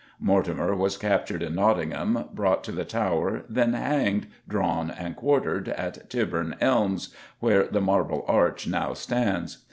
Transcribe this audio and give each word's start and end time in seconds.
Mortimer 0.19 0.73
was 0.73 0.97
captured 0.97 1.43
at 1.43 1.53
Nottingham, 1.53 2.25
brought 2.33 2.63
to 2.63 2.71
the 2.71 2.83
Tower, 2.85 3.43
then 3.47 3.73
hanged, 3.73 4.25
drawn, 4.49 4.89
and 4.89 5.15
quartered 5.15 5.69
at 5.69 6.09
Tyburn 6.09 6.55
Elms 6.59 7.13
where 7.39 7.67
the 7.67 7.81
Marble 7.81 8.25
Arch 8.27 8.65
now 8.67 8.95
stands. 8.95 9.59